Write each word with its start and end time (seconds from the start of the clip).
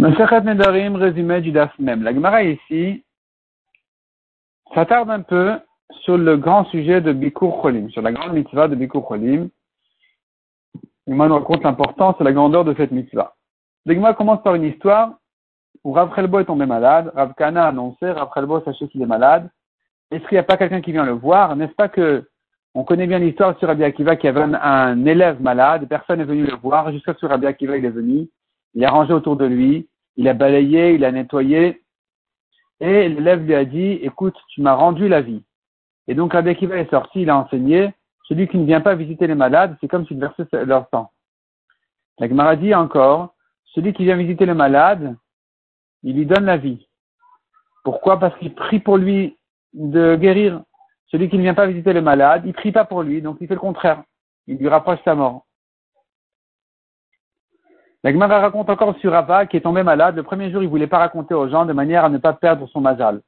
Nedarim, 0.00 0.94
résumé 0.94 1.40
du 1.40 1.50
DAF 1.50 1.76
même. 1.78 2.02
La 2.04 2.14
Gemara 2.14 2.44
ici 2.44 3.04
s'attarde 4.72 5.10
un 5.10 5.22
peu 5.22 5.58
sur 6.02 6.16
le 6.16 6.36
grand 6.36 6.64
sujet 6.66 7.00
de 7.00 7.12
Bikur 7.12 7.60
Cholim, 7.60 7.90
sur 7.90 8.02
la 8.02 8.12
grande 8.12 8.34
mitzvah 8.34 8.68
de 8.68 8.76
Bikur 8.76 9.04
Cholim. 9.08 9.48
Il 11.06 11.14
nous 11.14 11.34
raconte 11.34 11.64
l'importance 11.64 12.14
et 12.20 12.24
la 12.24 12.32
grandeur 12.32 12.64
de 12.64 12.74
cette 12.74 12.92
mitzvah. 12.92 13.34
La 13.86 13.94
Gemara 13.94 14.14
commence 14.14 14.42
par 14.42 14.54
une 14.54 14.64
histoire 14.64 15.14
où 15.82 15.92
Rav 15.92 16.14
Chelbo 16.14 16.38
est 16.38 16.44
tombé 16.44 16.66
malade, 16.66 17.10
Rav 17.14 17.34
Kana 17.34 17.66
a 17.66 17.72
Rav 17.72 18.30
Chelbo 18.34 18.60
sachez 18.60 18.88
qu'il 18.88 19.02
est 19.02 19.06
malade. 19.06 19.50
Est-ce 20.10 20.22
qu'il 20.28 20.36
n'y 20.36 20.40
a 20.40 20.44
pas 20.44 20.56
quelqu'un 20.56 20.80
qui 20.80 20.92
vient 20.92 21.04
le 21.04 21.12
voir? 21.12 21.56
N'est-ce 21.56 21.74
pas 21.74 21.88
que 21.88 22.24
on 22.74 22.84
connaît 22.84 23.06
bien 23.06 23.18
l'histoire 23.18 23.58
sur 23.58 23.66
Rabbi 23.66 23.82
Akiva 23.82 24.14
qui 24.14 24.28
avait 24.28 24.42
un, 24.42 25.04
élève 25.06 25.42
malade, 25.42 25.88
personne 25.88 26.18
n'est 26.18 26.24
venu 26.24 26.44
le 26.44 26.54
voir, 26.54 26.92
jusqu'à 26.92 27.14
ce 27.14 27.18
que 27.18 27.26
Rabbi 27.26 27.46
Akiva 27.46 27.76
il 27.76 27.84
est 27.84 27.90
venu, 27.90 28.28
il 28.74 28.84
a 28.84 28.90
rangé 28.90 29.12
autour 29.12 29.36
de 29.36 29.44
lui, 29.44 29.88
il 30.16 30.28
a 30.28 30.34
balayé, 30.34 30.94
il 30.94 31.04
a 31.04 31.12
nettoyé, 31.12 31.82
et 32.80 33.08
l'élève 33.08 33.44
lui 33.44 33.54
a 33.54 33.64
dit, 33.64 33.92
écoute, 34.02 34.36
tu 34.48 34.62
m'as 34.62 34.74
rendu 34.74 35.08
la 35.08 35.20
vie. 35.20 35.42
Et 36.06 36.14
donc 36.14 36.32
Rabbi 36.32 36.50
Akiva 36.50 36.76
est 36.76 36.90
sorti, 36.90 37.22
il 37.22 37.30
a 37.30 37.36
enseigné, 37.36 37.92
celui 38.24 38.46
qui 38.48 38.58
ne 38.58 38.66
vient 38.66 38.80
pas 38.80 38.94
visiter 38.94 39.26
les 39.26 39.34
malades, 39.34 39.76
c'est 39.80 39.88
comme 39.88 40.06
s'il 40.06 40.20
versait 40.20 40.46
leur 40.64 40.88
sang. 40.90 41.10
La 42.18 42.28
Gemara 42.28 42.56
dit 42.56 42.74
encore, 42.74 43.34
celui 43.74 43.92
qui 43.92 44.04
vient 44.04 44.16
visiter 44.16 44.44
le 44.44 44.54
malade, 44.54 45.16
il 46.02 46.16
lui 46.16 46.26
donne 46.26 46.44
la 46.44 46.56
vie. 46.56 46.88
Pourquoi? 47.84 48.18
Parce 48.18 48.36
qu'il 48.38 48.54
prie 48.54 48.80
pour 48.80 48.96
lui 48.96 49.36
de 49.72 50.16
guérir. 50.16 50.62
Celui 51.06 51.30
qui 51.30 51.36
ne 51.36 51.42
vient 51.42 51.54
pas 51.54 51.66
visiter 51.66 51.92
le 51.92 52.02
malade, 52.02 52.42
il 52.44 52.52
prie 52.52 52.72
pas 52.72 52.84
pour 52.84 53.02
lui, 53.02 53.22
donc 53.22 53.38
il 53.40 53.48
fait 53.48 53.54
le 53.54 53.60
contraire. 53.60 54.02
Il 54.46 54.58
lui 54.58 54.68
rapproche 54.68 54.98
sa 55.04 55.14
mort. 55.14 55.46
La 58.04 58.12
Gemara 58.12 58.38
raconte 58.38 58.70
encore 58.70 58.96
sur 58.98 59.12
Rava 59.12 59.46
qui 59.46 59.56
est 59.56 59.60
tombé 59.60 59.82
malade. 59.82 60.16
Le 60.16 60.22
premier 60.22 60.52
jour, 60.52 60.62
il 60.62 60.68
voulait 60.68 60.86
pas 60.86 60.98
raconter 60.98 61.34
aux 61.34 61.48
gens 61.48 61.66
de 61.66 61.72
manière 61.72 62.04
à 62.04 62.08
ne 62.08 62.18
pas 62.18 62.32
perdre 62.32 62.68
son 62.68 62.80
mazal. 62.80 63.20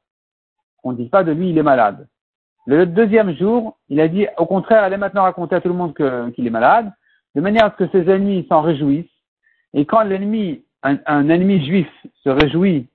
On 0.84 0.92
ne 0.92 0.96
dit 0.96 1.08
pas 1.08 1.24
de 1.24 1.32
lui, 1.32 1.50
il 1.50 1.58
est 1.58 1.62
malade. 1.62 2.06
Le 2.66 2.86
deuxième 2.86 3.34
jour, 3.36 3.78
il 3.88 4.00
a 4.00 4.06
dit, 4.06 4.26
au 4.38 4.46
contraire, 4.46 4.84
allez 4.84 4.96
maintenant 4.96 5.22
raconter 5.22 5.56
à 5.56 5.60
tout 5.60 5.68
le 5.68 5.74
monde 5.74 5.94
qu'il 5.94 6.46
est 6.46 6.50
malade, 6.50 6.92
de 7.34 7.40
manière 7.40 7.64
à 7.64 7.70
ce 7.70 7.84
que 7.84 7.90
ses 7.90 8.08
ennemis 8.08 8.46
s'en 8.48 8.60
réjouissent. 8.60 9.10
Et 9.74 9.86
quand 9.86 10.02
l'ennemi, 10.02 10.64
un, 10.82 11.28
ennemi 11.28 11.64
juif 11.64 11.88
se 12.22 12.28
réjouit 12.28 12.88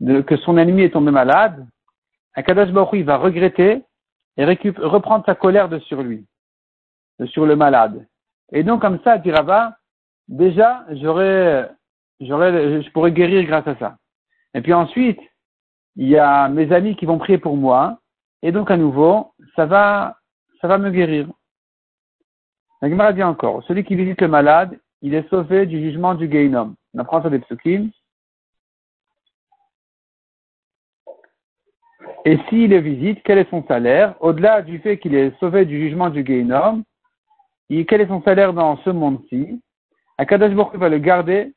de, 0.00 0.20
que 0.20 0.36
son 0.36 0.58
ennemi 0.58 0.82
est 0.82 0.90
tombé 0.90 1.10
malade, 1.10 1.66
Akadash 2.34 2.70
Baruch 2.72 3.04
va 3.04 3.16
regretter 3.16 3.82
et 4.36 4.44
reprendre 4.44 5.24
sa 5.24 5.34
colère 5.34 5.68
de 5.68 5.78
sur 5.80 6.02
lui, 6.02 6.26
de 7.18 7.26
sur 7.26 7.46
le 7.46 7.56
malade. 7.56 8.06
Et 8.52 8.64
donc, 8.64 8.80
comme 8.80 8.98
ça, 9.02 9.18
dit 9.18 9.30
Rava, 9.30 9.76
déjà, 10.28 10.84
j'aurais, 10.90 11.70
j'aurais, 12.20 12.82
je 12.82 12.90
pourrais 12.90 13.12
guérir 13.12 13.44
grâce 13.44 13.66
à 13.66 13.76
ça. 13.76 13.96
Et 14.54 14.60
puis 14.60 14.72
ensuite, 14.72 15.20
il 15.96 16.08
y 16.08 16.18
a 16.18 16.48
mes 16.48 16.72
amis 16.72 16.96
qui 16.96 17.06
vont 17.06 17.18
prier 17.18 17.38
pour 17.38 17.56
moi, 17.56 17.98
et 18.42 18.52
donc 18.52 18.70
à 18.70 18.76
nouveau, 18.76 19.32
ça 19.56 19.66
va, 19.66 20.16
ça 20.60 20.68
va 20.68 20.78
me 20.78 20.90
guérir. 20.90 21.28
La 22.80 22.88
Gemara 22.88 23.12
dit 23.12 23.22
encore, 23.22 23.62
celui 23.64 23.84
qui 23.84 23.94
visite 23.94 24.20
le 24.20 24.28
malade, 24.28 24.78
il 25.02 25.14
est 25.14 25.28
sauvé 25.28 25.66
du 25.66 25.80
jugement 25.80 26.14
du 26.14 26.28
Geinom. 26.28 26.74
On 26.94 26.98
apprend 26.98 27.22
ça 27.22 27.30
des 27.30 27.38
psukim. 27.38 27.90
Et 32.24 32.38
s'il 32.48 32.70
le 32.70 32.78
visite, 32.78 33.20
quel 33.24 33.38
est 33.38 33.50
son 33.50 33.64
salaire? 33.66 34.14
Au-delà 34.20 34.62
du 34.62 34.78
fait 34.78 34.98
qu'il 34.98 35.14
est 35.14 35.36
sauvé 35.38 35.64
du 35.64 35.80
jugement 35.80 36.08
du 36.08 36.24
Geinom, 36.24 36.84
quel 37.68 38.00
est 38.00 38.06
son 38.06 38.22
salaire 38.22 38.52
dans 38.52 38.76
ce 38.78 38.90
monde-ci? 38.90 39.60
Akadash 40.22 40.54
Baruch 40.54 40.76
va 40.76 40.88
le 40.88 40.98
garder, 40.98 41.52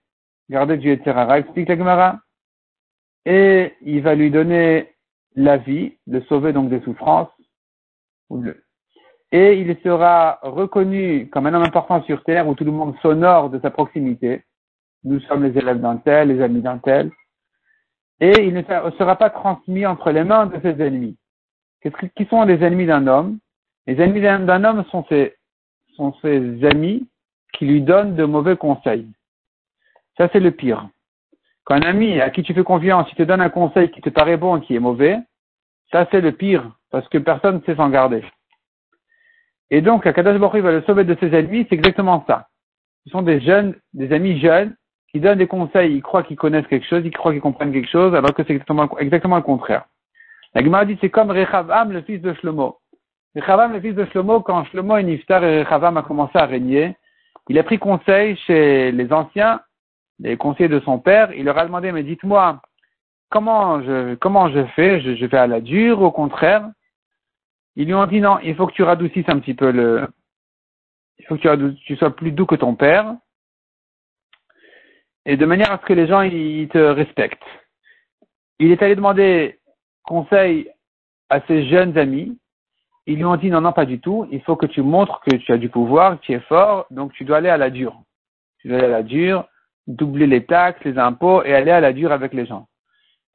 garder 0.49 0.77
du 0.77 0.89
Eterara, 0.89 1.37
explique 1.37 1.69
la 1.69 1.77
Gemara, 1.77 2.19
et 3.23 3.73
il 3.81 4.01
va 4.01 4.15
lui 4.15 4.31
donner 4.31 4.95
la 5.35 5.57
vie, 5.57 5.99
le 6.07 6.21
sauver 6.21 6.51
donc 6.51 6.69
des 6.69 6.81
souffrances, 6.81 7.29
et 9.31 9.59
il 9.59 9.77
sera 9.83 10.39
reconnu 10.41 11.29
comme 11.29 11.45
un 11.45 11.53
homme 11.53 11.61
important 11.61 12.01
sur 12.05 12.23
terre 12.23 12.47
où 12.47 12.55
tout 12.55 12.63
le 12.63 12.71
monde 12.71 12.95
s'honore 13.03 13.51
de 13.51 13.59
sa 13.59 13.69
proximité. 13.69 14.43
Nous 15.03 15.19
sommes 15.21 15.43
les 15.43 15.55
élèves 15.55 15.79
d'un 15.79 15.97
tel, 15.97 16.29
les 16.29 16.41
amis 16.41 16.61
d'un 16.61 16.79
tel, 16.79 17.11
et 18.19 18.45
il 18.47 18.53
ne 18.55 18.63
sera 18.63 19.15
pas 19.15 19.29
transmis 19.29 19.85
entre 19.85 20.09
les 20.09 20.23
mains 20.23 20.47
de 20.47 20.59
ses 20.61 20.81
ennemis. 20.81 21.19
Qui 21.83 22.25
sont 22.25 22.43
les 22.45 22.63
ennemis 22.63 22.87
d'un 22.87 23.05
homme? 23.05 23.37
Les 23.85 24.01
ennemis 24.01 24.21
d'un 24.21 24.63
homme 24.63 24.83
sont 24.85 25.03
ses 25.03 26.65
amis 26.65 27.07
qui 27.57 27.65
lui 27.65 27.81
donnent 27.81 28.15
de 28.15 28.25
mauvais 28.25 28.57
conseils. 28.57 29.07
Ça, 30.17 30.29
c'est 30.31 30.39
le 30.39 30.51
pire. 30.51 30.87
Quand 31.65 31.75
un 31.75 31.81
ami 31.81 32.21
à 32.21 32.29
qui 32.29 32.43
tu 32.43 32.53
fais 32.53 32.63
confiance, 32.63 33.07
il 33.11 33.15
te 33.15 33.23
donne 33.23 33.41
un 33.41 33.49
conseil 33.49 33.89
qui 33.89 34.01
te 34.01 34.09
paraît 34.09 34.37
bon, 34.37 34.59
qui 34.59 34.75
est 34.75 34.79
mauvais, 34.79 35.17
ça, 35.91 36.07
c'est 36.11 36.21
le 36.21 36.31
pire, 36.31 36.71
parce 36.91 37.07
que 37.09 37.17
personne 37.17 37.57
ne 37.57 37.61
sait 37.61 37.75
s'en 37.75 37.89
garder. 37.89 38.23
Et 39.71 39.81
donc, 39.81 40.05
Akadash 40.05 40.37
Baruch 40.37 40.61
va 40.61 40.71
le 40.71 40.83
sauver 40.83 41.03
de 41.03 41.15
ses 41.19 41.33
ennemis, 41.35 41.65
c'est 41.69 41.75
exactement 41.75 42.23
ça. 42.27 42.47
Ce 43.05 43.11
sont 43.11 43.21
des 43.21 43.41
jeunes, 43.41 43.75
des 43.93 44.11
amis 44.13 44.39
jeunes, 44.39 44.75
qui 45.11 45.19
donnent 45.19 45.37
des 45.37 45.47
conseils, 45.47 45.95
ils 45.95 46.01
croient 46.01 46.23
qu'ils 46.23 46.37
connaissent 46.37 46.67
quelque 46.67 46.87
chose, 46.87 47.01
ils 47.05 47.11
croient 47.11 47.31
qu'ils 47.31 47.41
comprennent 47.41 47.71
quelque 47.71 47.89
chose, 47.89 48.13
alors 48.13 48.33
que 48.33 48.43
c'est 48.43 48.51
exactement, 48.53 48.97
exactement 48.99 49.37
le 49.37 49.43
contraire. 49.43 49.85
La 50.53 50.63
Gemara 50.63 50.85
dit 50.85 50.97
c'est 51.01 51.09
comme 51.09 51.31
Rechavam, 51.31 51.91
le 51.91 52.01
fils 52.01 52.21
de 52.21 52.33
Shlomo. 52.33 52.79
Rechavam, 53.35 53.73
le 53.73 53.81
fils 53.81 53.95
de 53.95 54.05
Shlomo, 54.05 54.41
quand 54.41 54.65
Shlomo 54.65 54.97
et 54.97 55.03
Niftar 55.03 55.43
et 55.43 55.63
Rechavam 55.63 55.97
a 55.97 56.03
commencé 56.03 56.37
à 56.37 56.45
régner, 56.45 56.95
il 57.49 57.59
a 57.59 57.63
pris 57.63 57.79
conseil 57.79 58.35
chez 58.47 58.91
les 58.91 59.11
anciens, 59.13 59.61
les 60.19 60.37
conseillers 60.37 60.69
de 60.69 60.79
son 60.79 60.99
père, 60.99 61.33
il 61.33 61.45
leur 61.45 61.57
a 61.57 61.65
demandé, 61.65 61.91
mais 61.91 62.03
dites-moi, 62.03 62.61
comment 63.29 63.81
je, 63.81 64.15
comment 64.15 64.49
je 64.49 64.65
fais? 64.75 65.01
Je, 65.01 65.15
je 65.15 65.25
vais 65.25 65.37
à 65.37 65.47
la 65.47 65.61
dure, 65.61 66.01
au 66.01 66.11
contraire? 66.11 66.69
Ils 67.75 67.85
lui 67.85 67.93
ont 67.93 68.07
dit 68.07 68.21
non, 68.21 68.39
il 68.39 68.55
faut 68.55 68.67
que 68.67 68.73
tu 68.73 68.83
radoucisses 68.83 69.27
un 69.27 69.39
petit 69.39 69.53
peu 69.53 69.71
le, 69.71 70.07
il 71.19 71.25
faut 71.25 71.37
que 71.37 71.55
tu, 71.55 71.75
tu 71.85 71.95
sois 71.95 72.15
plus 72.15 72.31
doux 72.31 72.45
que 72.45 72.55
ton 72.55 72.75
père 72.75 73.15
et 75.25 75.37
de 75.37 75.45
manière 75.45 75.71
à 75.71 75.79
ce 75.79 75.85
que 75.85 75.93
les 75.93 76.07
gens 76.07 76.21
ils 76.21 76.69
te 76.69 76.77
respectent. 76.77 77.43
Il 78.59 78.71
est 78.71 78.81
allé 78.81 78.95
demander 78.95 79.59
conseil 80.03 80.69
à 81.29 81.41
ses 81.47 81.67
jeunes 81.67 81.97
amis. 81.97 82.37
Ils 83.07 83.17
lui 83.17 83.25
ont 83.25 83.35
dit 83.35 83.49
non, 83.49 83.61
non, 83.61 83.71
pas 83.71 83.85
du 83.85 83.99
tout. 83.99 84.27
Il 84.31 84.41
faut 84.41 84.55
que 84.55 84.65
tu 84.65 84.81
montres 84.81 85.21
que 85.21 85.35
tu 85.35 85.51
as 85.51 85.57
du 85.57 85.69
pouvoir, 85.69 86.19
que 86.19 86.25
tu 86.25 86.33
es 86.33 86.39
fort, 86.39 86.87
donc 86.89 87.13
tu 87.13 87.23
dois 87.23 87.37
aller 87.37 87.49
à 87.49 87.57
la 87.57 87.69
dure. 87.69 88.01
Tu 88.59 88.67
dois 88.67 88.77
aller 88.77 88.87
à 88.87 88.89
la 88.89 89.03
dure, 89.03 89.47
doubler 89.87 90.27
les 90.27 90.45
taxes, 90.45 90.83
les 90.83 90.97
impôts 90.97 91.43
et 91.43 91.53
aller 91.53 91.71
à 91.71 91.79
la 91.79 91.93
dure 91.93 92.11
avec 92.11 92.33
les 92.33 92.45
gens. 92.45 92.67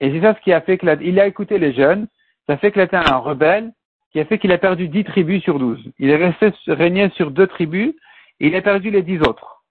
Et 0.00 0.10
c'est 0.10 0.20
ça 0.20 0.34
ce 0.34 0.40
qui 0.40 0.52
a 0.52 0.60
fait 0.60 0.78
que 0.78 1.02
il 1.02 1.20
a 1.20 1.26
écouté 1.26 1.58
les 1.58 1.72
jeunes. 1.72 2.08
Ça 2.46 2.56
fait 2.56 2.72
qu'il 2.72 2.82
était 2.82 2.96
un 2.96 3.18
rebelle 3.18 3.72
qui 4.12 4.18
a 4.18 4.24
fait 4.24 4.38
qu'il 4.38 4.52
a 4.52 4.58
perdu 4.58 4.88
dix 4.88 5.04
tribus 5.04 5.42
sur 5.42 5.58
douze. 5.58 5.80
Il 5.98 6.10
est 6.10 6.16
resté 6.16 6.52
régné 6.66 7.10
sur 7.10 7.30
deux 7.30 7.46
tribus 7.46 7.94
et 8.40 8.48
il 8.48 8.56
a 8.56 8.62
perdu 8.62 8.90
les 8.90 9.02
dix 9.02 9.20
autres. 9.20 9.62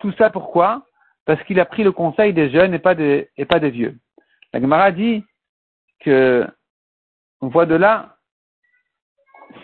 Tout 0.00 0.12
ça 0.18 0.30
pourquoi? 0.30 0.84
Parce 1.24 1.42
qu'il 1.44 1.60
a 1.60 1.64
pris 1.64 1.84
le 1.84 1.92
conseil 1.92 2.32
des 2.32 2.50
jeunes 2.50 2.74
et 2.74 2.78
pas 2.78 2.94
des, 2.94 3.28
et 3.36 3.44
pas 3.44 3.60
des 3.60 3.70
vieux. 3.70 3.96
La 4.52 4.60
Gemara 4.60 4.90
dit 4.90 5.24
que, 6.00 6.46
on 7.40 7.48
voit 7.48 7.66
de 7.66 7.76
là, 7.76 8.16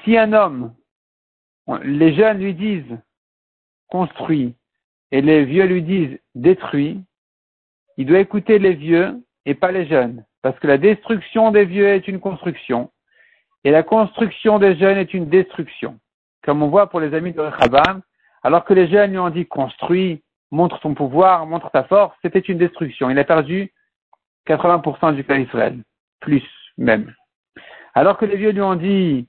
si 0.04 0.16
un 0.16 0.32
homme, 0.32 0.74
les 1.82 2.14
jeunes 2.14 2.38
lui 2.38 2.54
disent 2.54 2.98
construit 3.88 4.54
et 5.12 5.20
les 5.20 5.44
vieux 5.44 5.66
lui 5.66 5.82
disent 5.82 6.18
détruit, 6.34 7.02
il 7.96 8.06
doit 8.06 8.20
écouter 8.20 8.58
les 8.58 8.74
vieux 8.74 9.22
et 9.44 9.54
pas 9.54 9.72
les 9.72 9.86
jeunes. 9.86 10.24
Parce 10.42 10.58
que 10.58 10.66
la 10.66 10.78
destruction 10.78 11.50
des 11.50 11.64
vieux 11.64 11.88
est 11.88 12.08
une 12.08 12.20
construction 12.20 12.90
et 13.64 13.70
la 13.70 13.82
construction 13.82 14.58
des 14.58 14.76
jeunes 14.76 14.98
est 14.98 15.14
une 15.14 15.28
destruction. 15.28 15.98
Comme 16.44 16.62
on 16.62 16.68
voit 16.68 16.88
pour 16.88 17.00
les 17.00 17.14
amis 17.14 17.32
de 17.32 17.40
Rechavam, 17.40 18.02
alors 18.42 18.64
que 18.64 18.74
les 18.74 18.88
jeunes 18.88 19.10
lui 19.10 19.18
ont 19.18 19.30
dit 19.30 19.46
construit 19.46 20.22
montre 20.50 20.80
ton 20.80 20.94
pouvoir, 20.94 21.46
montre 21.46 21.70
ta 21.70 21.84
force, 21.84 22.16
c'était 22.22 22.40
une 22.40 22.58
destruction. 22.58 23.10
Il 23.10 23.18
a 23.18 23.24
perdu 23.24 23.72
80% 24.46 25.14
du 25.14 25.24
peuple 25.24 25.44
d'Israël, 25.44 25.82
plus 26.20 26.44
même. 26.78 27.12
Alors 27.94 28.16
que 28.16 28.24
les 28.24 28.36
vieux 28.36 28.52
lui 28.52 28.62
ont 28.62 28.76
dit, 28.76 29.28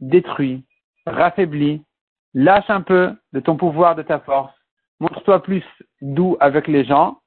détruis, 0.00 0.64
raffaiblis, 1.06 1.82
lâche 2.34 2.68
un 2.68 2.82
peu 2.82 3.14
de 3.32 3.40
ton 3.40 3.56
pouvoir, 3.56 3.94
de 3.94 4.02
ta 4.02 4.20
force, 4.20 4.54
montre-toi 5.00 5.42
plus 5.42 5.64
doux 6.00 6.36
avec 6.40 6.68
les 6.68 6.84
gens. 6.84 7.18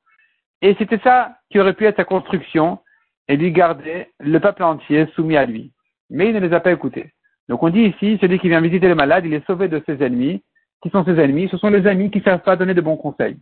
Et 0.61 0.75
c'était 0.77 0.99
ça 0.99 1.37
qui 1.49 1.59
aurait 1.59 1.73
pu 1.73 1.85
être 1.85 1.97
sa 1.97 2.05
construction 2.05 2.79
et 3.27 3.37
lui 3.37 3.51
garder 3.51 4.09
le 4.19 4.39
peuple 4.39 4.63
entier 4.63 5.07
soumis 5.15 5.37
à 5.37 5.45
lui. 5.45 5.73
Mais 6.09 6.27
il 6.29 6.33
ne 6.33 6.39
les 6.39 6.53
a 6.53 6.59
pas 6.59 6.71
écoutés. 6.71 7.13
Donc 7.49 7.63
on 7.63 7.69
dit 7.69 7.81
ici, 7.81 8.17
celui 8.21 8.39
qui 8.39 8.49
vient 8.49 8.61
visiter 8.61 8.87
le 8.87 8.95
malade, 8.95 9.25
il 9.25 9.33
est 9.33 9.45
sauvé 9.45 9.67
de 9.67 9.81
ses 9.85 10.03
ennemis 10.03 10.43
qui 10.81 10.89
sont 10.89 11.05
ses 11.05 11.19
ennemis, 11.19 11.47
ce 11.49 11.57
sont 11.57 11.69
les 11.69 11.87
amis 11.87 12.09
qui 12.09 12.19
ne 12.19 12.23
savent 12.23 12.41
pas 12.41 12.55
donner 12.55 12.73
de 12.73 12.81
bons 12.81 12.97
conseils. 12.97 13.37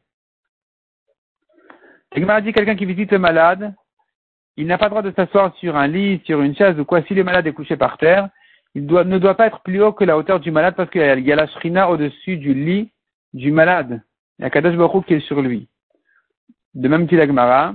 a 2.12 2.42
dit 2.42 2.54
quelqu'un 2.54 2.76
qui 2.76 2.86
visite 2.86 3.12
le 3.12 3.20
malade, 3.20 3.74
il 4.58 4.68
n'a 4.68 4.78
pas 4.78 4.86
le 4.86 4.90
droit 4.90 5.02
de 5.02 5.12
s'asseoir 5.12 5.56
sur 5.56 5.78
un 5.78 5.88
lit, 5.88 6.22
sur 6.26 6.42
une 6.42 6.56
chaise 6.56 6.78
ou 6.80 6.86
quoi. 6.86 7.02
Si 7.04 7.14
le 7.14 7.24
malade 7.24 7.48
est 7.48 7.54
couché 7.54 7.78
par 7.78 7.98
terre, 7.98 8.30
il 8.76 8.86
ne 8.86 9.18
doit 9.18 9.36
pas 9.36 9.48
être 9.48 9.62
plus 9.62 9.82
haut 9.82 9.94
que 9.94 10.04
la 10.04 10.18
hauteur 10.18 10.40
du 10.40 10.52
malade 10.52 10.76
parce 10.76 10.90
qu'il 10.90 11.02
y 11.02 11.32
a 11.32 11.36
la 11.36 11.48
shrina 11.48 11.90
au-dessus 11.90 12.38
du 12.38 12.54
lit 12.54 12.92
du 13.34 13.52
malade. 13.52 14.02
Il 14.38 14.44
y 14.44 14.46
a 14.46 14.50
Kadosh 14.50 14.76
Baruch 14.76 15.06
qui 15.06 15.16
est 15.16 15.20
sur 15.22 15.42
lui. 15.42 15.68
de 16.76 16.88
même 16.88 17.08
qu'il 17.08 17.20
Agmara, 17.20 17.74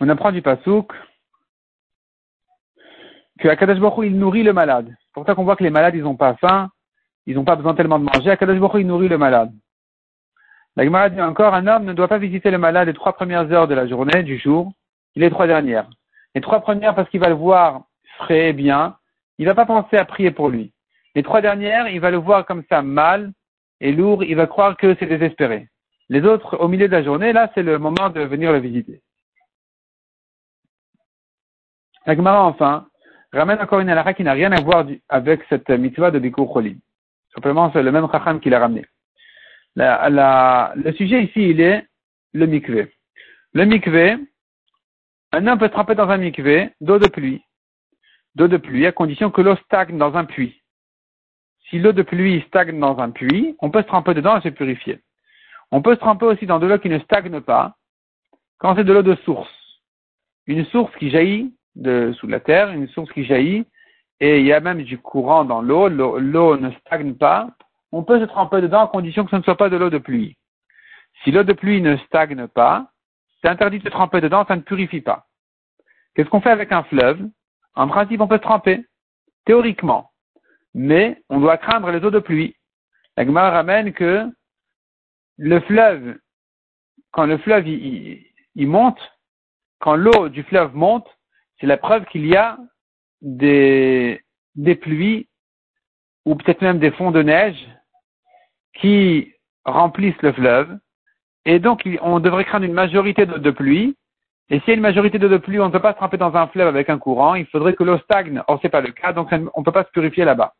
on 0.00 0.08
apprend 0.08 0.32
du 0.32 0.42
Pasouk 0.42 0.92
que 3.38 3.48
Akadosh 3.48 3.78
Baruch 3.78 4.06
il 4.06 4.18
nourrit 4.18 4.42
le 4.42 4.52
malade. 4.52 4.88
C'est 4.88 5.12
pour 5.12 5.26
ça 5.26 5.34
qu'on 5.34 5.44
voit 5.44 5.56
que 5.56 5.64
les 5.64 5.70
malades, 5.70 5.94
ils 5.94 6.02
n'ont 6.02 6.16
pas 6.16 6.34
faim, 6.36 6.70
ils 7.26 7.34
n'ont 7.34 7.44
pas 7.44 7.56
besoin 7.56 7.74
tellement 7.74 7.98
de 7.98 8.04
manger. 8.04 8.30
Akadosh 8.30 8.58
Baruch 8.58 8.80
il 8.80 8.86
nourrit 8.86 9.08
le 9.08 9.18
malade. 9.18 9.52
La 10.76 10.84
Gemara 10.84 11.10
dit 11.10 11.20
encore, 11.20 11.54
un 11.54 11.66
homme 11.66 11.84
ne 11.84 11.92
doit 11.92 12.08
pas 12.08 12.18
visiter 12.18 12.50
le 12.50 12.58
malade 12.58 12.88
les 12.88 12.94
trois 12.94 13.12
premières 13.12 13.50
heures 13.52 13.68
de 13.68 13.74
la 13.74 13.86
journée, 13.86 14.22
du 14.22 14.38
jour, 14.38 14.72
les 15.16 15.28
trois 15.30 15.46
dernières. 15.46 15.90
Les 16.34 16.40
trois 16.40 16.60
premières 16.60 16.94
parce 16.94 17.08
qu'il 17.10 17.20
va 17.20 17.28
le 17.28 17.34
voir 17.34 17.84
frais 18.18 18.48
et 18.48 18.52
bien, 18.52 18.96
il 19.38 19.46
va 19.46 19.54
pas 19.54 19.66
penser 19.66 19.96
à 19.96 20.04
prier 20.04 20.30
pour 20.30 20.48
lui. 20.48 20.72
Les 21.14 21.22
trois 21.22 21.40
dernières, 21.40 21.88
il 21.88 22.00
va 22.00 22.10
le 22.10 22.18
voir 22.18 22.46
comme 22.46 22.62
ça 22.68 22.82
mal 22.82 23.32
et 23.80 23.92
lourd, 23.92 24.22
il 24.22 24.36
va 24.36 24.46
croire 24.46 24.76
que 24.76 24.94
c'est 24.98 25.06
désespéré. 25.06 25.68
Les 26.08 26.22
autres, 26.24 26.58
au 26.58 26.68
milieu 26.68 26.88
de 26.88 26.92
la 26.92 27.02
journée, 27.02 27.32
là, 27.32 27.50
c'est 27.54 27.62
le 27.62 27.78
moment 27.78 28.10
de 28.10 28.20
venir 28.20 28.52
le 28.52 28.58
visiter. 28.58 29.00
La 32.06 32.14
enfin, 32.44 32.86
ramène 33.32 33.60
encore 33.60 33.80
une 33.80 33.88
halakha 33.88 34.14
qui 34.14 34.24
n'a 34.24 34.32
rien 34.32 34.52
à 34.52 34.60
voir 34.60 34.86
avec 35.08 35.42
cette 35.48 35.68
mitzvah 35.68 36.10
de 36.10 36.18
Bikur 36.18 36.52
Cholim. 36.52 36.78
Simplement, 37.34 37.70
c'est 37.72 37.82
le 37.82 37.92
même 37.92 38.08
chacham 38.10 38.40
qui 38.40 38.50
l'a 38.50 38.58
ramené. 38.58 38.84
le 39.76 40.92
sujet 40.92 41.22
ici, 41.24 41.50
il 41.50 41.60
est 41.60 41.86
le 42.32 42.46
mikvé. 42.46 42.92
Le 43.52 43.64
mikvé, 43.64 44.16
un 45.32 45.46
homme 45.46 45.58
peut 45.58 45.68
tremper 45.68 45.94
dans 45.94 46.08
un 46.08 46.16
mikvé 46.16 46.70
d'eau 46.80 46.98
de 46.98 47.08
pluie. 47.08 47.42
D'eau 48.34 48.48
de 48.48 48.56
pluie, 48.56 48.86
à 48.86 48.92
condition 48.92 49.30
que 49.30 49.40
l'eau 49.40 49.56
stagne 49.64 49.96
dans 49.96 50.14
un 50.16 50.24
puits. 50.24 50.60
Si 51.68 51.78
l'eau 51.78 51.92
de 51.92 52.02
pluie 52.02 52.44
stagne 52.48 52.78
dans 52.78 52.98
un 52.98 53.10
puits, 53.10 53.56
on 53.60 53.70
peut 53.70 53.82
se 53.82 53.86
tremper 53.86 54.14
dedans 54.14 54.38
et 54.38 54.42
se 54.42 54.48
purifier. 54.48 55.00
On 55.70 55.82
peut 55.82 55.94
se 55.94 56.00
tremper 56.00 56.26
aussi 56.26 56.46
dans 56.46 56.58
de 56.58 56.66
l'eau 56.66 56.78
qui 56.78 56.88
ne 56.88 56.98
stagne 56.98 57.40
pas, 57.40 57.76
quand 58.58 58.74
c'est 58.74 58.84
de 58.84 58.92
l'eau 58.92 59.02
de 59.02 59.14
source. 59.24 59.50
Une 60.46 60.64
source 60.66 60.94
qui 60.96 61.10
jaillit 61.10 61.54
sous 62.14 62.26
la 62.26 62.40
terre, 62.40 62.70
une 62.70 62.88
source 62.88 63.10
qui 63.12 63.24
jaillit, 63.24 63.64
et 64.18 64.40
il 64.40 64.46
y 64.46 64.52
a 64.52 64.60
même 64.60 64.82
du 64.82 64.98
courant 64.98 65.44
dans 65.44 65.62
l'eau, 65.62 65.88
l'eau 65.88 66.56
ne 66.56 66.70
stagne 66.72 67.14
pas, 67.14 67.48
on 67.92 68.02
peut 68.02 68.20
se 68.20 68.24
tremper 68.24 68.60
dedans 68.60 68.84
à 68.84 68.88
condition 68.88 69.24
que 69.24 69.30
ce 69.30 69.36
ne 69.36 69.42
soit 69.42 69.56
pas 69.56 69.70
de 69.70 69.76
l'eau 69.76 69.90
de 69.90 69.98
pluie. 69.98 70.36
Si 71.22 71.30
l'eau 71.30 71.44
de 71.44 71.52
pluie 71.52 71.80
ne 71.80 71.96
stagne 71.98 72.46
pas, 72.48 72.90
c'est 73.42 73.48
interdit 73.48 73.78
de 73.78 73.84
se 73.84 73.88
tremper 73.88 74.20
dedans, 74.20 74.44
ça 74.46 74.56
ne 74.56 74.62
purifie 74.62 75.00
pas. 75.00 75.26
Qu'est-ce 76.14 76.28
qu'on 76.28 76.40
fait 76.40 76.50
avec 76.50 76.72
un 76.72 76.82
fleuve? 76.84 77.28
En 77.74 77.88
principe, 77.88 78.20
on 78.20 78.28
peut 78.28 78.38
tremper, 78.38 78.84
théoriquement, 79.44 80.10
mais 80.74 81.22
on 81.28 81.40
doit 81.40 81.56
craindre 81.56 81.90
les 81.90 82.04
eaux 82.04 82.10
de 82.10 82.18
pluie. 82.18 82.56
La 83.16 83.24
Gemara 83.24 83.50
ramène 83.50 83.92
que 83.92 84.26
le 85.36 85.60
fleuve, 85.60 86.18
quand 87.12 87.26
le 87.26 87.38
fleuve 87.38 87.66
il 87.66 88.68
monte, 88.68 89.00
quand 89.78 89.96
l'eau 89.96 90.28
du 90.28 90.42
fleuve 90.42 90.74
monte, 90.74 91.08
c'est 91.58 91.66
la 91.66 91.76
preuve 91.76 92.04
qu'il 92.06 92.26
y 92.26 92.36
a 92.36 92.58
des 93.22 94.20
pluies 94.80 95.28
ou 96.24 96.34
peut-être 96.34 96.62
même 96.62 96.78
des 96.78 96.90
fonds 96.92 97.10
de 97.10 97.22
neige 97.22 97.68
qui 98.74 99.32
remplissent 99.64 100.20
le 100.22 100.32
fleuve. 100.32 100.78
Et 101.44 101.58
donc, 101.58 101.88
on 102.02 102.20
devrait 102.20 102.44
craindre 102.44 102.66
une 102.66 102.72
majorité 102.72 103.26
de, 103.26 103.50
pluie. 103.50 103.96
Et 104.50 104.60
s'il 104.60 104.68
y 104.68 104.70
a 104.72 104.74
une 104.74 104.80
majorité 104.80 105.18
de, 105.18 105.36
pluie, 105.38 105.60
on 105.60 105.66
ne 105.66 105.72
peut 105.72 105.80
pas 105.80 105.92
se 105.92 105.96
tremper 105.96 106.16
dans 106.16 106.34
un 106.36 106.46
fleuve 106.48 106.68
avec 106.68 106.90
un 106.90 106.98
courant. 106.98 107.34
Il 107.34 107.46
faudrait 107.46 107.74
que 107.74 107.84
l'eau 107.84 107.98
stagne. 107.98 108.42
Or, 108.46 108.58
c'est 108.62 108.68
pas 108.68 108.80
le 108.80 108.92
cas, 108.92 109.12
donc 109.12 109.28
on 109.32 109.60
ne 109.60 109.64
peut 109.64 109.72
pas 109.72 109.84
se 109.84 109.90
purifier 109.90 110.24
là-bas. 110.24 110.54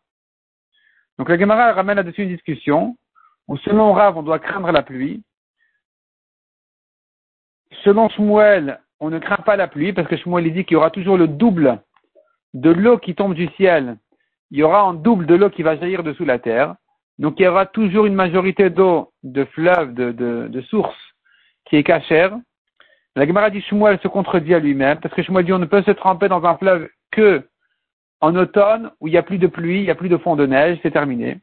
Donc, 1.19 1.29
la 1.29 1.39
Gemara 1.39 1.73
ramène 1.73 1.97
là-dessus 1.97 2.23
une 2.23 2.31
discussion 2.35 2.97
selon 3.59 3.93
Rav, 3.93 4.17
on 4.17 4.23
doit 4.23 4.39
craindre 4.39 4.71
la 4.71 4.83
pluie. 4.83 5.23
Selon 7.85 8.09
Shmuel, 8.11 8.81
on 9.01 9.11
ne 9.11 9.19
craint 9.19 9.37
pas 9.37 9.57
la 9.57 9.69
pluie 9.69 9.93
parce 9.93 10.09
que 10.09 10.17
Shmuel 10.17 10.53
dit 10.53 10.65
qu'il 10.65 10.75
y 10.75 10.77
aura 10.77 10.91
toujours 10.91 11.17
le 11.17 11.29
double 11.29 11.81
de 12.55 12.71
l'eau 12.71 12.99
qui 12.99 13.15
tombe 13.15 13.35
du 13.35 13.49
ciel. 13.57 13.97
Il 14.51 14.59
y 14.59 14.63
aura 14.63 14.83
un 14.83 14.95
double 14.95 15.27
de 15.27 15.35
l'eau 15.35 15.51
qui 15.51 15.63
va 15.63 15.77
jaillir 15.77 16.03
dessous 16.03 16.25
la 16.25 16.39
terre. 16.39 16.75
Donc 17.21 17.35
il 17.39 17.43
y 17.45 17.47
aura 17.47 17.67
toujours 17.67 18.07
une 18.07 18.15
majorité 18.15 18.71
d'eau 18.71 19.13
de 19.23 19.45
fleuve, 19.45 19.93
de, 19.93 20.11
de, 20.11 20.49
de 20.49 20.61
source 20.63 20.97
qui 21.67 21.77
est 21.77 21.83
cachère. 21.83 22.35
La 23.15 23.27
Gemara 23.27 23.51
dit 23.51 23.61
Shmuel 23.61 24.01
se 24.03 24.09
contredit 24.09 24.55
à 24.55 24.59
lui-même 24.59 24.99
parce 25.01 25.15
que 25.15 25.23
Shmuel 25.23 25.45
dit 25.45 25.53
on 25.53 25.59
ne 25.59 25.67
peut 25.67 25.83
se 25.83 25.91
tremper 25.91 26.29
dans 26.29 26.43
un 26.47 26.57
fleuve 26.57 26.89
que 27.13 27.47
en 28.23 28.35
automne 28.37 28.91
où 29.01 29.07
il 29.07 29.11
n'y 29.11 29.19
a 29.19 29.23
plus 29.23 29.37
de 29.37 29.47
pluie, 29.47 29.81
il 29.81 29.85
n'y 29.85 29.91
a 29.91 29.95
plus 29.95 30.09
de 30.09 30.17
fond 30.17 30.35
de 30.35 30.47
neige, 30.47 30.79
c'est 30.83 30.93
terminé. 30.93 31.41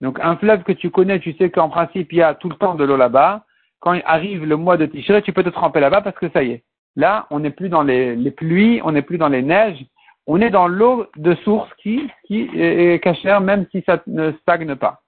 Donc 0.00 0.18
un 0.20 0.36
fleuve 0.36 0.64
que 0.64 0.72
tu 0.72 0.90
connais, 0.90 1.20
tu 1.20 1.32
sais 1.34 1.48
qu'en 1.48 1.68
principe 1.68 2.12
il 2.12 2.18
y 2.18 2.22
a 2.22 2.34
tout 2.34 2.48
le 2.48 2.56
temps 2.56 2.74
de 2.74 2.84
l'eau 2.84 2.96
là-bas. 2.96 3.44
Quand 3.78 3.96
arrive 4.06 4.44
le 4.44 4.56
mois 4.56 4.76
de 4.76 4.86
Tishrei, 4.86 5.22
tu 5.22 5.32
peux 5.32 5.44
te 5.44 5.48
tremper 5.48 5.78
là-bas 5.78 6.00
parce 6.00 6.18
que 6.18 6.28
ça 6.30 6.42
y 6.42 6.50
est. 6.50 6.64
Là, 6.96 7.26
on 7.30 7.38
n'est 7.40 7.50
plus 7.50 7.68
dans 7.68 7.82
les, 7.82 8.16
pluies, 8.32 8.80
on 8.82 8.92
n'est 8.92 9.02
plus 9.02 9.18
dans 9.18 9.28
les 9.28 9.42
neiges, 9.42 9.84
on 10.26 10.40
est 10.40 10.50
dans 10.50 10.66
l'eau 10.66 11.06
de 11.16 11.36
source 11.44 11.70
qui, 11.74 12.10
qui 12.24 12.48
est 12.54 13.00
cachère 13.02 13.40
même 13.40 13.66
si 13.70 13.82
ça 13.86 14.02
ne 14.08 14.32
stagne 14.42 14.74
pas. 14.74 15.03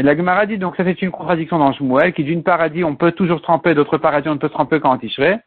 Et 0.00 0.02
la 0.02 0.16
Gemara 0.16 0.46
dit, 0.46 0.56
donc 0.56 0.76
ça 0.76 0.84
c'est 0.84 1.02
une 1.02 1.10
contradiction 1.10 1.58
dans 1.58 1.74
Shmuel, 1.74 2.14
qui 2.14 2.24
d'une 2.24 2.42
part 2.42 2.62
a 2.62 2.70
dit 2.70 2.84
on 2.84 2.96
peut 2.96 3.12
toujours 3.12 3.42
tremper, 3.42 3.74
d'autre 3.74 3.98
part 3.98 4.14
a 4.14 4.22
dit 4.22 4.30
on 4.30 4.34
ne 4.36 4.38
peut 4.38 4.48
tremper 4.48 4.80
qu'en 4.80 4.96
Tishrei. 4.96 5.38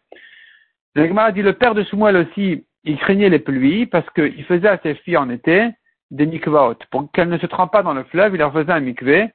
La 0.94 1.08
Gemara 1.08 1.32
dit 1.32 1.42
le 1.42 1.54
père 1.54 1.74
de 1.74 1.82
Shmuel 1.82 2.18
aussi, 2.18 2.64
il 2.84 3.00
craignait 3.00 3.30
les 3.30 3.40
pluies 3.40 3.88
parce 3.88 4.08
qu'il 4.12 4.44
faisait 4.44 4.68
à 4.68 4.78
ses 4.84 4.94
filles 4.94 5.18
en 5.18 5.32
été 5.32 5.72
des 6.12 6.28
mikvaot. 6.28 6.76
Pour 6.92 7.12
qu'elles 7.12 7.30
ne 7.30 7.40
se 7.40 7.48
trempent 7.48 7.72
pas 7.72 7.82
dans 7.82 7.96
le 7.96 8.04
fleuve, 8.04 8.36
il 8.36 8.38
leur 8.38 8.54
faisait 8.54 8.72
un 8.72 8.80
mikvé 8.80 9.32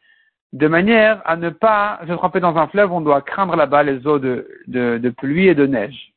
de 0.53 0.69
manière 0.69 1.21
à 1.25 1.35
ne 1.35 1.51
pas 1.51 1.99
se 2.07 2.13
tremper 2.13 2.39
dans 2.39 2.57
un 2.57 2.69
fleuve, 2.69 2.93
on 2.93 3.01
doit 3.01 3.21
craindre 3.21 3.57
là-bas 3.57 3.83
les 3.83 4.07
eaux 4.07 4.21
de, 4.21 5.15
pluie 5.17 5.49
et 5.49 5.57
de 5.57 5.67
neige. 5.67 6.13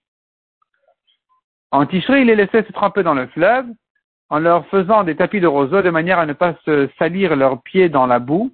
En 1.71 1.87
Tishrei, 1.87 2.21
il 2.21 2.27
les 2.27 2.35
laissait 2.35 2.61
se 2.61 2.71
tremper 2.71 3.01
dans 3.01 3.15
le 3.15 3.25
fleuve 3.25 3.65
en 4.29 4.37
leur 4.37 4.67
faisant 4.67 5.03
des 5.03 5.15
tapis 5.15 5.39
de 5.39 5.47
roseau 5.47 5.81
de 5.81 5.89
manière 5.89 6.19
à 6.19 6.27
ne 6.27 6.33
pas 6.33 6.53
se 6.65 6.87
salir 6.99 7.35
leurs 7.35 7.63
pieds 7.63 7.89
dans 7.89 8.05
la 8.05 8.19
boue 8.19 8.51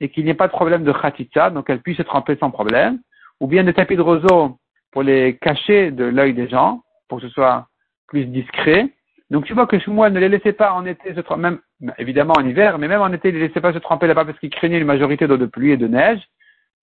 et 0.00 0.10
qu'il 0.10 0.24
n'y 0.24 0.30
ait 0.30 0.34
pas 0.34 0.46
de 0.46 0.52
problème 0.52 0.84
de 0.84 0.92
khatitsa, 0.92 1.50
donc 1.50 1.68
elles 1.70 1.80
puissent 1.80 1.98
se 1.98 2.02
tremper 2.02 2.36
sans 2.36 2.50
problème, 2.50 3.00
ou 3.40 3.46
bien 3.46 3.64
des 3.64 3.74
tapis 3.74 3.96
de 3.96 4.02
roseau 4.02 4.58
pour 4.92 5.02
les 5.02 5.36
cacher 5.36 5.90
de 5.90 6.04
l'œil 6.04 6.34
des 6.34 6.48
gens, 6.48 6.82
pour 7.08 7.20
que 7.20 7.26
ce 7.26 7.32
soit 7.32 7.66
plus 8.06 8.26
discret, 8.26 8.90
donc 9.30 9.44
tu 9.44 9.52
vois 9.52 9.66
que 9.66 9.78
Shmuel 9.78 10.12
ne 10.12 10.20
les 10.20 10.28
laissait 10.28 10.52
pas 10.52 10.72
en 10.72 10.86
été 10.86 11.14
se 11.14 11.20
tremper, 11.20 11.42
même 11.42 11.60
évidemment 11.98 12.34
en 12.38 12.46
hiver, 12.46 12.78
mais 12.78 12.88
même 12.88 13.02
en 13.02 13.12
été, 13.12 13.28
il 13.28 13.34
ne 13.34 13.40
les 13.40 13.48
laissait 13.48 13.60
pas 13.60 13.74
se 13.74 13.78
tremper 13.78 14.06
là-bas 14.06 14.24
parce 14.24 14.38
qu'il 14.38 14.50
craignait 14.50 14.78
une 14.78 14.86
majorité 14.86 15.26
d'eau 15.26 15.36
de 15.36 15.46
pluie 15.46 15.72
et 15.72 15.76
de 15.76 15.86
neige. 15.86 16.20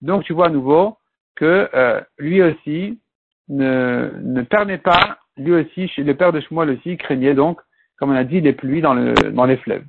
Donc 0.01 0.23
tu 0.23 0.33
vois 0.33 0.47
à 0.47 0.49
nouveau 0.49 0.97
que 1.35 1.69
euh, 1.73 2.01
lui 2.19 2.43
aussi 2.43 2.99
ne, 3.49 4.11
ne 4.21 4.41
permet 4.43 4.77
pas, 4.77 5.17
lui 5.37 5.53
aussi, 5.53 5.91
le 5.97 6.15
père 6.15 6.31
de 6.31 6.39
Shmuel 6.39 6.69
aussi 6.69 6.97
craignait 6.97 7.33
donc, 7.33 7.59
comme 7.97 8.11
on 8.11 8.15
a 8.15 8.23
dit, 8.23 8.41
les 8.41 8.53
pluies 8.53 8.81
dans, 8.81 8.93
le, 8.93 9.13
dans 9.13 9.45
les 9.45 9.57
fleuves. 9.57 9.85